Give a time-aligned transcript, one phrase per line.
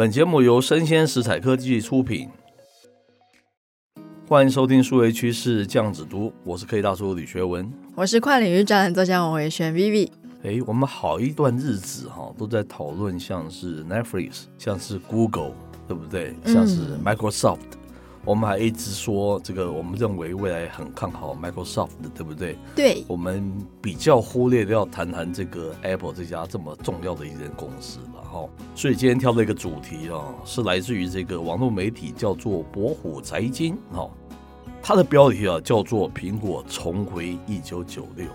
[0.00, 2.26] 本节目由生鲜食材科技出品，
[4.26, 10.10] 欢迎收听数位趋势酱子读，我是科技大叔李学文，我是跨领域专栏作家王维轩 Vivi。
[10.42, 15.52] 哎，我们好一段日子哈，都在讨论像是 Netflix，像是 Google，
[15.86, 16.34] 对不对？
[16.46, 17.58] 像是 Microsoft。
[18.22, 22.58] 嗯我们还一直说这个，我们认为未来很看好 Microsoft 的，对不对？
[22.76, 23.04] 对。
[23.08, 28.46] 我们比较忽略的要谈谈这个 Apple 这家这么重要的一间公司了哈。
[28.74, 34.08] 所以今天挑的一个主题啊，是来自于这个网络媒体叫做博虎财经哈，
[34.82, 38.26] 它的标题啊叫做“苹果重回一九九六”，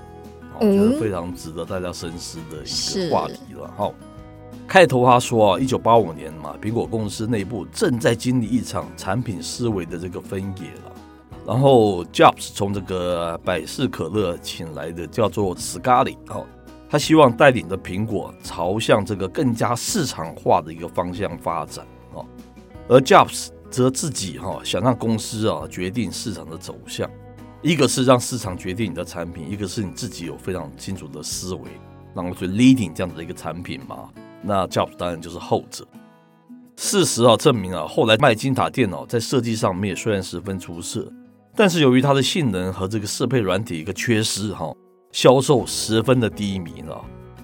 [0.60, 3.92] 我觉得非常值得大家深思的一个话题了哈。
[4.68, 10.92] 开头他说啊，一九八五年嘛，苹果公司内部正在经历一场产品思维的这个分野了。
[11.46, 16.46] 然后 Jobs 从这个百事可乐请来的叫做 Scully 哦，
[16.90, 22.26] 他希望带领着苹果朝向这个更加市场化的一个方向发展哦。
[22.88, 27.08] 而 Jobs 则自己哈想让公司啊决定市场的走向，
[27.62, 31.62] 一个是让市场决定你的产品，一个是你自己有非常清楚的思维，
[32.16, 34.10] 然后去 leading 这样子的一个产品嘛。
[34.46, 35.86] 那 Jobs 当然就是后者。
[36.78, 41.10] 事实啊证明啊，后来麦金塔电脑在设计上面虽然十分出色，
[41.56, 44.74] 但是由于它的性能和这个适配软体一个缺失哈，
[45.12, 47.02] 销售十分的低迷了。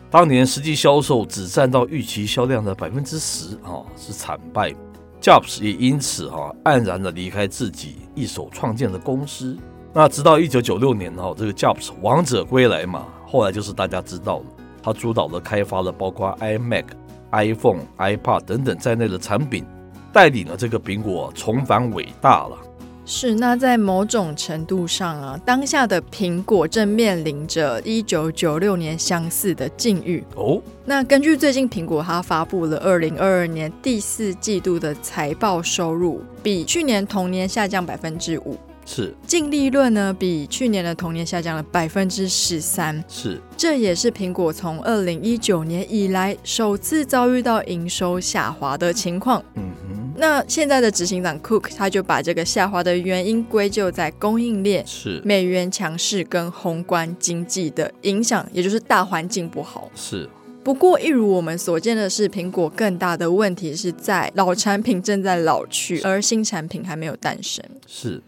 [0.10, 4.76] 当年实际销售只占到预期销量的百分之十哈，是惨败。
[5.22, 9.58] Jobs 也因此哈黯然的离开自己一手创建的公司。
[9.94, 14.46] 那直到一九九六年哈，这个 Jobs 王者归来嘛，后来就是大家知道了。
[14.84, 16.86] 他主导的开发了包括 iMac、
[17.32, 19.64] iPhone、iPad 等等在内的产品，
[20.12, 22.58] 带领了这个苹果重返伟大了。
[23.04, 30.62] 是，那在某种程度上啊，当下的苹果正面临着一九九六年相似的境遇哦。
[30.86, 38.56] 那根据最近苹果它发布了二零二二年第四季度的财报收入，比去年同年下降百分之五。
[38.94, 43.02] 是，净利润呢，比去年的同年下降了百分之十三。
[43.08, 49.42] 是，这也是苹果从二零一九年以来首次遭遇到营收下滑的情况。
[49.56, 59.90] 嗯哼，那现在的执行长 Cook 他就把这个下滑的原因归咎在供应链、是美元强势跟宏观经济的影响，也就是大环境不好。
[59.96, 60.30] 是，
[60.66, 67.64] 不过一如我们所见的是，苹果更大的问题是在老产品正在老去，而新产品还没有诞生。
[67.88, 68.22] 是。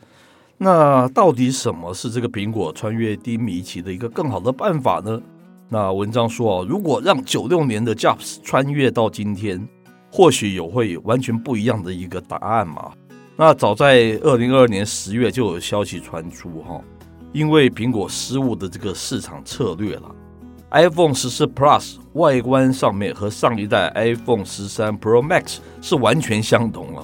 [0.58, 5.22] 那到底什么是这个苹果穿越低迷期的一个更好的办法呢？
[5.70, 9.68] 那文章说啊，如果让九六年的 Jobs 穿越到今天，
[10.12, 12.92] 或许有会完全不一样的一个答案嘛。
[13.36, 16.80] 那早在二零二二年十月就有消息传出哈，
[17.32, 20.16] 因为苹果失误的这个市场策略了
[20.70, 27.04] ，iPhone 十四 Plus 外观上面和上一代 iPhone 十三 Pro Max 是完全相同了，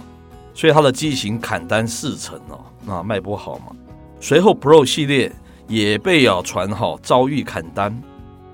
[0.54, 2.64] 所以它的机型砍单四成哦。
[2.90, 3.76] 啊，卖不好嘛。
[4.20, 5.32] 随后 Pro 系列
[5.68, 7.98] 也被啊传哈遭遇砍单。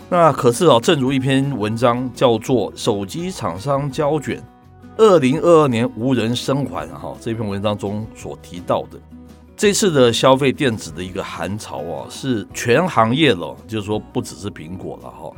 [0.10, 4.38] 那可是啊，正如一篇文章叫做《手机厂商胶卷》，
[4.98, 7.16] 二零二二年无人生还哈。
[7.20, 9.00] 这篇文章中所提到的，
[9.58, 15.32] 这次的消费电子的一个寒潮啊，是全行业了，就是说不只是苹果了哈。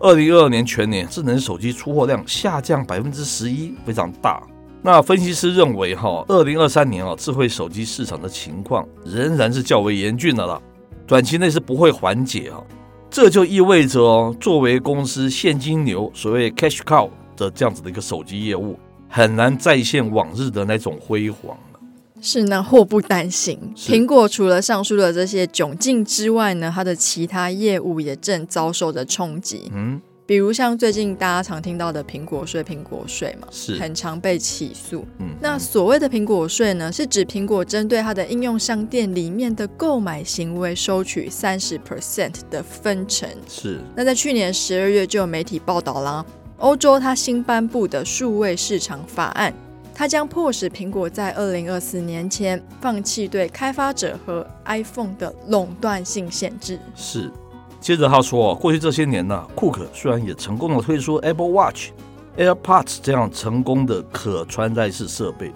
[0.00, 4.42] 二零二二年全年智能手机出货量下降百分之十一，非常大。
[4.80, 10.60] 那分析师认为，哈，二零二三年啊，智慧手机市场的情况仍然是较为严峻的了，
[11.06, 12.62] 短期内是不会缓解啊。
[13.10, 18.78] 这就意味着哦，作为公司现金流所谓 cash cow 的这样子的一个手机业务，
[19.08, 21.80] 很难再现往日的那种辉煌了。
[22.20, 29.70] 是，那祸不单行，苹果除了上述的这些窘境之外呢，它的其他业务也正遭受着冲击。
[29.74, 30.00] 嗯。
[30.28, 35.02] 比如像最近大家常听到的苹果税，苹果税嘛，是很常被起诉。
[35.20, 43.26] 嗯，那所谓的苹果税呢，是指苹果针对它的应用商店里面的购买行为收取三十 percent 的分成。
[43.48, 43.80] 是。
[43.96, 46.22] 那在去年十二月就有媒体报道啦，
[46.58, 49.50] 欧洲它新颁布的数位市场法案，
[49.94, 56.78] 它将迫使苹果在二零二四年前放弃对开发者和 iPhone 的垄断性限制。
[56.94, 57.32] 是。
[57.80, 65.52] 接着他说，过去这些年呢，库克虽然也成功的推出 Apple Watch，AirPods 这样成功的可穿戴式设备，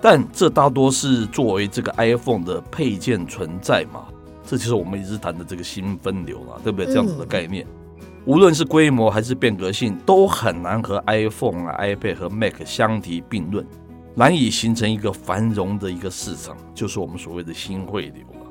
[0.00, 4.04] 但这大多是作为这个 iPhone 的配件存在嘛？
[4.44, 6.86] 这就是我们一直谈的这个新分流了，对不对？
[6.86, 7.66] 这样子的概念，
[7.98, 13.66] 嗯、无论是规模还是变革性，都很难和 iPhone 啊、iPad 和 Mac 相提并论，
[14.14, 18.45] 难以形成一个繁荣的一个市场，就是我们所谓的新汇流了。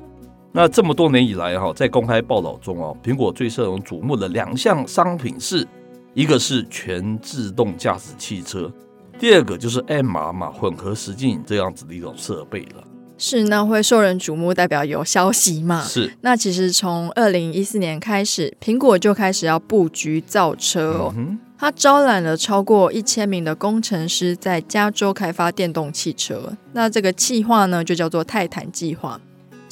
[0.52, 5.66] 那这么多年以来哈，在公开报道中啊，苹果最受人瞩目的两项商品是。
[6.14, 8.72] 一个是全自动驾驶汽车，
[9.18, 12.82] 第二个就是 M 码嘛，混合实境这样子的一种设备了。
[13.18, 15.82] 是，那会受人瞩目，代表有消息嘛？
[15.82, 16.10] 是。
[16.22, 21.12] 那其实从二零一四年开始，苹果就开始要布局造车哦。
[21.18, 26.50] 嗯、它招揽了超过一千名的工程师，在加州开发电动汽车。
[26.72, 29.20] 那这个计划呢，就叫做泰坦计划。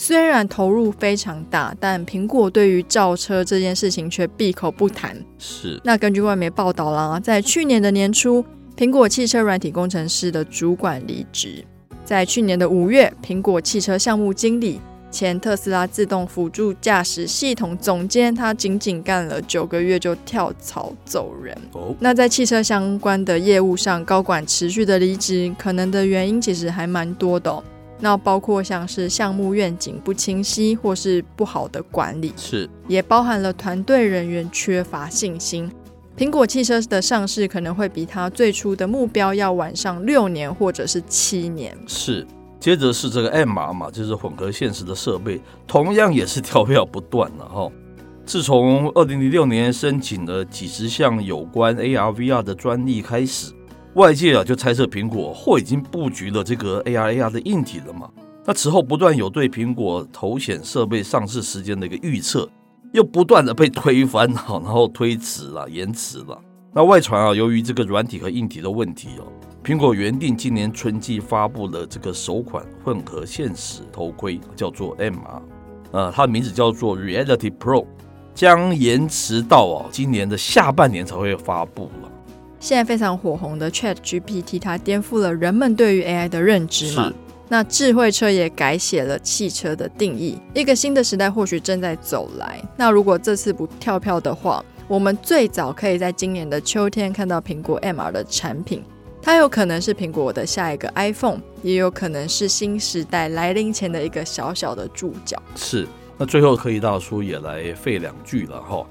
[0.07, 5.17] 虽然投入非常大，但苹果对于造车这件事情却闭口不谈。
[5.39, 5.81] 是。
[5.83, 8.45] 那根据外媒报道啦，在去年的年初，
[8.77, 11.65] 苹果汽车软体工程师的主管离职。
[12.05, 14.79] 在去年的五月，苹果汽车项目经理、
[15.11, 21.57] 前特斯拉自动辅助驾驶系统总监，他仅仅干了九个月就跳槽走人。
[21.73, 21.97] 哦。
[21.99, 27.65] 那在汽车相关的业务上，高管持续的离职，可能的原因其实还蛮多的哦。
[28.01, 35.71] 那包括像是项目愿景不清晰，或是不好的管理，是也包含了团队人员缺乏信心。
[36.17, 41.77] 苹果汽车的上市可能会比它最初的目标要晚上六年或者是七年。
[41.87, 42.27] 是，
[42.61, 47.71] 接着是这个 MR 嘛，就是混合现实的设备，同样也是跳票不断了哈。
[48.25, 53.53] 自从二零零六年申请了几十项有关 AR VR 的专利开始。
[53.95, 58.11] 外界啊就猜测苹果或已经布局了这个 AR AR 的硬体了嘛？
[58.45, 62.49] 那此后不断有对苹果头显设备上市时间的一个预测，
[62.93, 66.37] 又不断的被推翻哈，然后推迟了、延迟了。
[66.73, 69.31] 那外传啊，由于这个软体和硬体的问题哦，
[69.63, 75.43] 苹果原定今年春季发布了这个首款混合现实头盔，叫做 MR，
[75.93, 77.87] 呃，它的名字叫做 Reality Pro，
[78.35, 82.11] 将延迟到啊今年的下半年才会发布了。
[82.65, 87.09] 现在非常火红的 Chat GPT，它颠覆了人们对于 AI 的认知嘛？
[87.09, 87.15] 是
[87.47, 92.59] 那智慧车也改写了汽车的定义，一个新的时代或许正在走来。
[92.75, 98.83] 那如果这次不跳票的话，我们最早可以在今年的秋天看到苹果 MR 的产品，
[99.21, 105.37] 它有可能是苹果的下一个 iPhone，也有可能是新时代来临前的一个小小的注脚。
[105.55, 108.87] 是，那最后可以大叔也来废两句了哈。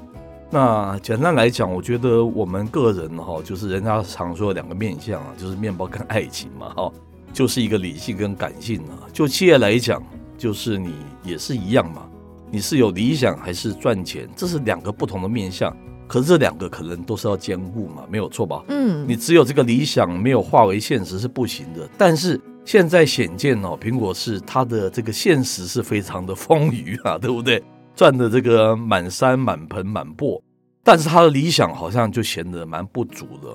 [0.54, 6.92] 那简单来讲，我觉得我们个人哈，就是人家常说的两个面相啊，就是面包跟爱情嘛，哈，
[7.34, 9.10] 就是一个理性跟感性啊。
[9.12, 10.00] 就企业来讲，
[10.38, 12.08] 就是你也是一样嘛，
[12.52, 15.76] 你是有理想还是赚钱，这是两个不同的面相。
[16.08, 18.64] 可是这两个可能都是要兼顾嘛，没有错吧？
[18.68, 21.90] 嗯，你只有这个理想没有化为现实是不行的。
[21.98, 27.64] 但是现在显见哦，苹果是它的这个现实是非常的丰腴啊，对不对？
[27.95, 30.42] 赚的这个满山满盆满钵，
[30.84, 33.50] 但是他的理想好像就显得蛮不足的。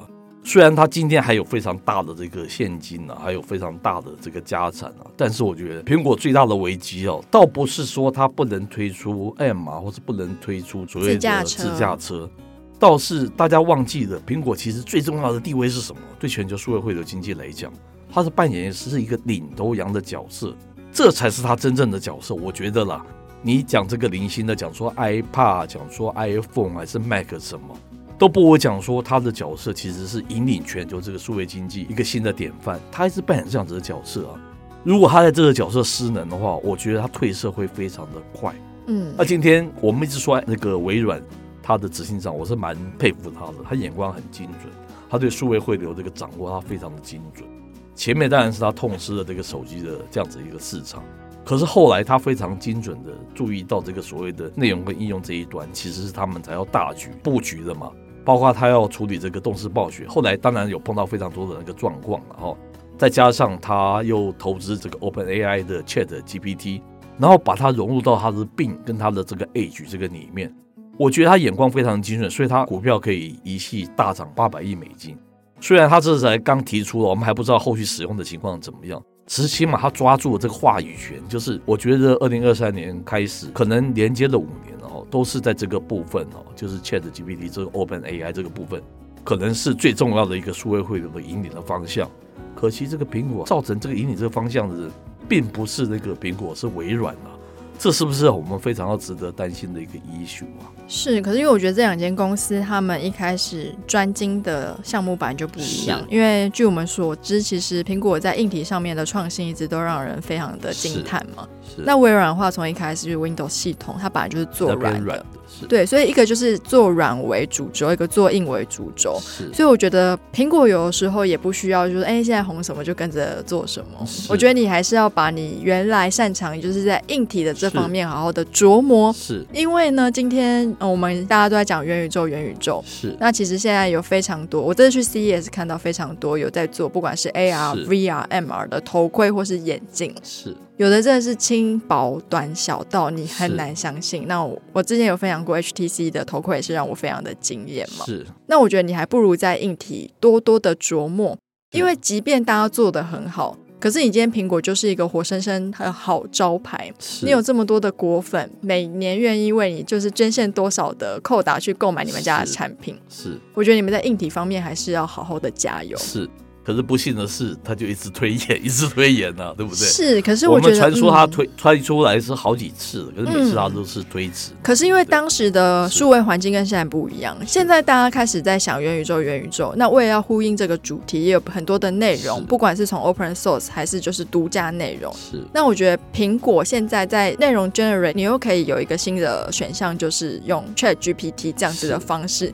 [0.45, 12.31] 虽然他今天还有非常大的这个现金啊，还有非常大的这个家产啊，但是我觉得苹果最大的危机哦，倒不是说它不能推出 M 啊，或是不能推出所谓的自驾车，
[12.79, 16.01] 倒是大家忘记了，苹果其实最重要的地位是什么？
[16.19, 17.71] 对全球数位汇流经济来讲，
[18.11, 20.57] 它是扮演是一个领头羊的角色，
[20.93, 22.35] 这才是它真正的角色。
[22.35, 23.05] 我觉得啦。
[23.41, 27.77] 你讲这个零星的，讲说 iPad，讲说 iPhone 还是 Mac 什么，
[28.19, 32.81] 都不如讲说他的角色其实是引领全球这个数位经济一个新的典范。
[32.91, 34.41] 他一直扮演这样子的角色啊。
[34.83, 38.55] 如果他在这个角色失能的话，我觉得他褪色会非常的快。
[38.87, 41.23] 嗯，那今天我们一直说那个微软，
[41.63, 44.73] 他的执行长，我是蛮佩服他的，他眼光很精准，
[45.09, 47.47] 他对数位汇流这个掌握他非常的精准。
[47.95, 51.03] 前面当然是他痛失了这个手机的这样子一个市场。
[51.49, 57.91] 可是后来，他非常精准的注意到这个所谓的内容跟应用这一端，其实是他们才要大局布局的嘛。
[58.23, 62.55] 包括他要处理这个动视暴雪，后来当然有碰到非常多的那个状况，了哈
[62.99, 66.83] 再加上他又投资这个 OpenAI 的 Chat GPT，
[67.17, 70.55] 然后把它融入到他的 Bing 跟他的这个 Edge 这个里面，
[70.99, 75.17] 我觉得他眼光非常精准，所以他股票可以一夕大涨八百亿美金。
[75.63, 79.03] 虽然他这才刚提出了，我们还不知道后续使用的情况怎么样。
[79.29, 88.83] 其实起码他抓住了这个话语权，就是我觉得二零二三年开始，可能连接了五年哦，都是在这个部分哦，就是 Chat GPT 这个 Open AI 这个部分，
[89.23, 92.11] 可能是最重要的一个数位汇流的引领的方向。
[92.57, 94.91] 可惜这个苹果造成这个引领这个方向的人，
[95.29, 97.38] 并不是那个苹果，是微软啊。
[97.79, 100.67] 这是不是我们非常要值得担心的一个 issue 啊？
[100.89, 106.03] 是，可是因为我觉得这两间公司他们一开始专精的项目本来就不一样。
[106.11, 111.47] 因为据我们所知，其实苹果在硬体上面的创新一直都让人非常的惊叹嘛。
[111.63, 111.83] 是。
[111.83, 115.25] 那微软的话，从一开始就是 Windows 系统，它本来就是做软的。
[115.67, 119.19] 对，所以一个就是做软为主轴，一个做硬为主轴。
[119.21, 124.07] 是，所以我觉得苹果有的时候也不需要，就是哎，现在红什么就跟着做什么。
[124.29, 129.13] 我觉得你还是要把你原来擅长，就是在硬体的这方面好好的琢磨。
[129.13, 132.83] 是，因为呢，今天我们大家都在讲元宇宙，元宇宙。
[132.87, 140.15] 是，那其实现在有非常多，我这次去 CES 看到非常多有在做，不管是 AR、VR、MR 的头盔或是眼镜。
[140.23, 140.57] 是。
[140.77, 144.29] 有的真的是轻薄短小到你很难相信。
[144.29, 148.05] 那我我之前有分享过 HTC 的头盔，也是让我非常的惊艳嘛。
[148.07, 148.25] 是。
[148.47, 151.37] 那我觉得你还不如在硬体多多的琢磨，
[151.73, 156.93] 因为即便大家做的很好，可是你今天苹果就是一个活生生的好招牌。
[157.23, 162.99] 你有这么多的果粉，每年愿意为你就是捐献多少的扣打去购买你们家的产品。
[163.09, 163.23] 是。
[163.23, 163.41] 是。
[163.55, 165.97] 我觉得你们在硬体方面还是要好好的加油。
[165.99, 166.29] 是。
[166.69, 169.87] 可是不幸的是，他就一直推演，一直推演呢、啊， 对不对？
[169.89, 174.57] 是，可是我，觉得我们传说他推、嗯、推出来是好几次，可是每次他都是推迟、嗯。
[174.63, 179.73] 可是因为当时的数位环境跟现在不一样，现在大家开始在想元宇宙，元宇宙。
[179.79, 185.11] 那为了要呼应这个主题，也有很多的内容，不管是从 open source 还是就是独家内容。
[185.15, 185.43] 是。
[185.55, 192.53] 那我觉得苹果现在在内容 generate，你又可以有一个新的选项，就是用 Chat GPT 这样子的方式。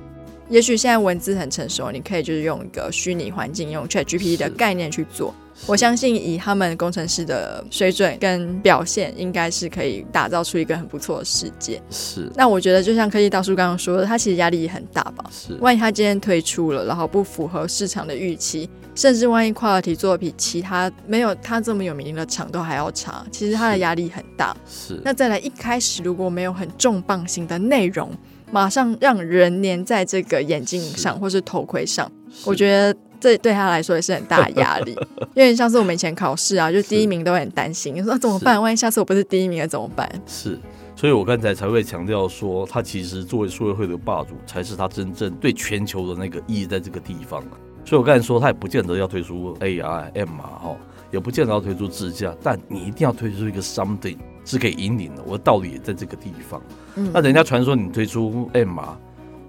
[0.54, 5.34] 也许现在文字很成熟，你可以就是用一个虚拟环境，用 ChatGPT 的概念去做。
[5.66, 11.82] 我相信以他们工程师的水准跟表现，应该是可以打造出一个很不错的世界。
[11.90, 12.30] 是。
[12.36, 15.24] 那我觉得就像科技大叔刚刚说的，他其实压力也很大吧？
[15.32, 15.54] 是。
[15.54, 24.56] 万一他今天推出了，然后不符合市场的预期，甚至万一 quality 做的比其他没有他这么有名的厂都还要差，其实他的压力很大。
[24.68, 25.00] 是。
[25.04, 28.16] 那再来一开始如果没有很重磅型的内容。
[28.54, 32.08] 马上让人粘在这个眼镜上，或是头盔上，
[32.44, 34.96] 我觉得这对他来说也是很大的压力。
[35.34, 38.62] 因为像是我们以前考试啊，就第一名都很担心，你说怎么办？
[38.62, 40.08] 万一下次我不是第一名了怎么办？
[40.24, 40.56] 是，
[40.94, 47.42] 所以我刚才才会强调说，他其实作为数位会的霸主，才是他真正对全球的那个意义在这个地方。
[47.84, 50.76] 所以我刚才说，他也不见得要推出 A I M 啊哈，
[51.10, 54.16] 也不见得要推出自驾，但你一定要推出一个 something。
[54.44, 56.62] 是可以引领的，我的道理也在这个地方。
[56.96, 58.96] 嗯，那人家传说你推出 MR，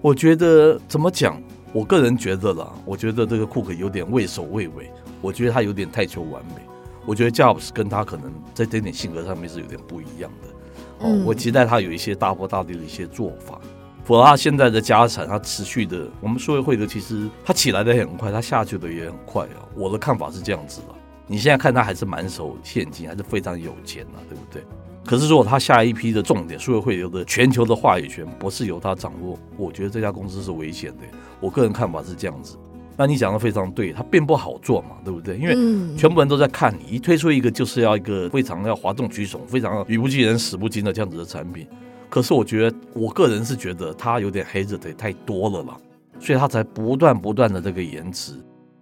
[0.01, 1.41] 我觉得怎么讲？
[1.73, 4.89] 我个人觉得啦，我觉得这个库克有点畏首畏尾，
[5.21, 6.61] 我觉得他有点太求完美。
[7.05, 11.05] 我觉得 Jobs 跟他可能在这点性格上面是有点不一样的。
[11.05, 13.59] 哦，我期待他有一些大波大立的一些做法。
[14.05, 19.67] 否则他现在的家产，他持续的，我们数位会的其实他起来的也很快，他下去的也很快啊。
[19.75, 20.87] 我的看法是这样子的。
[21.27, 24.63] 你现在看他还是满手现金，还是非常有钱啊，对不对？
[25.05, 31.03] 可是如果他下一批的重点，数位会有的全球的话语权不是由他掌握，我觉得这家公司是危险的。
[31.39, 32.57] 我个人看法是这样子。
[32.97, 35.38] 那你讲的非常对，它并不好做嘛，对不对？
[35.38, 41.67] 因为全部人都在看你，一推出一个就是要一个非常要哗众取宠、非常语不惊人死不惊的这样子的产品。
[42.09, 45.77] 可是我觉得，我个人是觉得它有点黑着的太多了啦，
[46.21, 48.33] 所以它才不断不断的这个延迟。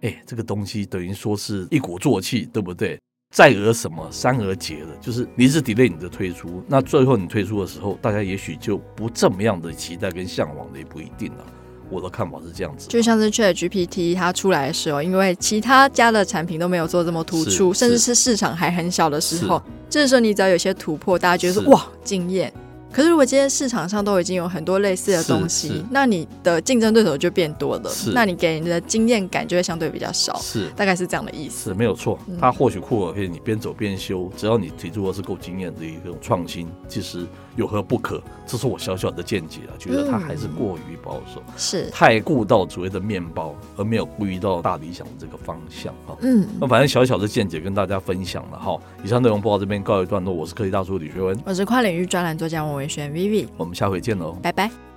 [0.02, 2.96] 哎，这个东西等于说是一鼓作气，对不对？
[3.34, 11.44] 再而什么，三而竭的，就是你是 delay 你的推出，那最后你推出的时候，大家也许就不这么样的期待跟向往的，也不一定了。
[11.90, 19.60] 我的看法是这样子，就像是 ChatGPT 它出来的时候，因为其他家的产品都没有做这么突出，甚至是市场还很小的时候，
[19.90, 22.52] 这时候你只要有些突破，大家觉得说哇惊艳。
[22.94, 30.68] 可是，如果今天市场上都已经有很多类似的东西，那你的竞争对手就变多了，那你给人的经验感就会相对比较少，是。
[30.76, 31.70] 大概是这样的意思。
[31.70, 37.26] 是没有错，它或许酷可以你边走边修，只要你提出的是够经验的一种创新，其实。
[37.56, 38.20] 有何不可？
[38.46, 46.16] 这是我小小的见解啊，觉得他还是过于保守，嗯、是太顾到所谓的面包，而没有顾及到大理想的这个方向哈。
[46.20, 48.78] 嗯，那反正小小的见解跟大家分享了哈。
[49.02, 54.93] 以上内容播到这边告一段落，我是科技大叔李学文，我是跨领域专栏作家王维轩 Vivi，我们下回见喽，拜拜。